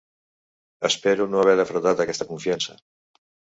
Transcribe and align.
Espero 0.89 1.27
no 1.27 1.43
haver 1.43 1.55
defraudat 1.61 2.03
aquesta 2.07 2.29
confiança. 2.33 2.79